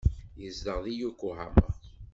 [0.41, 1.61] Yezdeɣ deg Yokohama.